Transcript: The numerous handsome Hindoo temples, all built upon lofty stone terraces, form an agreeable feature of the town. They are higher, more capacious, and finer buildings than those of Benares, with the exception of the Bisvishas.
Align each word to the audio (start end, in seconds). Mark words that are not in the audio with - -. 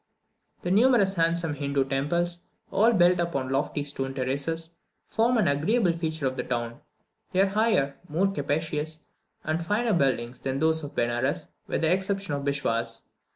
The 0.63 0.71
numerous 0.71 1.13
handsome 1.13 1.53
Hindoo 1.53 1.83
temples, 1.85 2.39
all 2.71 2.91
built 2.91 3.19
upon 3.19 3.49
lofty 3.51 3.83
stone 3.83 4.15
terraces, 4.15 4.71
form 5.05 5.37
an 5.37 5.47
agreeable 5.47 5.93
feature 5.93 6.25
of 6.25 6.37
the 6.37 6.43
town. 6.43 6.81
They 7.33 7.41
are 7.41 7.49
higher, 7.49 7.97
more 8.09 8.25
capacious, 8.31 9.03
and 9.43 9.63
finer 9.63 9.93
buildings 9.93 10.39
than 10.39 10.57
those 10.57 10.83
of 10.83 10.95
Benares, 10.95 11.51
with 11.67 11.81
the 11.83 11.91
exception 11.93 12.33
of 12.33 12.45
the 12.45 12.49
Bisvishas. 12.51 13.03